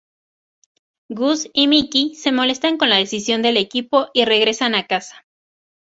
Gus 1.11 1.47
y 1.53 1.67
Mickey 1.67 2.15
se 2.15 2.31
molestan 2.31 2.77
con 2.79 2.89
la 2.89 2.95
decisión 2.95 3.43
del 3.43 3.55
equipo 3.55 4.07
y 4.15 4.25
regresan 4.25 4.73
a 4.73 4.87
casa. 4.87 5.27